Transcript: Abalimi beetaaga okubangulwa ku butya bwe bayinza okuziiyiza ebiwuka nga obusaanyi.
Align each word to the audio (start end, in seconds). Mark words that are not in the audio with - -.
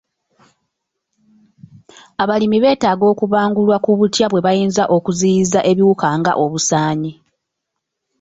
Abalimi 2.21 2.57
beetaaga 2.63 3.05
okubangulwa 3.13 3.77
ku 3.85 3.91
butya 3.99 4.25
bwe 4.29 4.43
bayinza 4.45 4.83
okuziiyiza 4.95 5.59
ebiwuka 5.71 6.07
nga 6.19 6.33
obusaanyi. 6.43 7.11